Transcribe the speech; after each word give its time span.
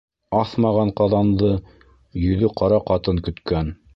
Аҫмаған 0.37 0.91
ҡаҙанды 1.01 1.51
йөҙө 2.23 2.51
ҡара 2.63 2.83
ҡатын 2.91 3.21
көткән. 3.29 3.73